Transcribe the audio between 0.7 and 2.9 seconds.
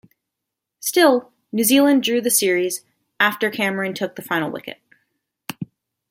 Still, New Zealand drew the series,